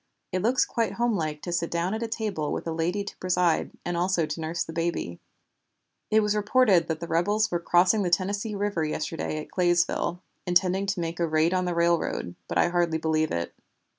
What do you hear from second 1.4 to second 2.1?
to sit down at a